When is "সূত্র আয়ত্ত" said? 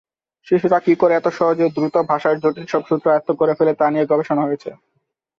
2.89-3.29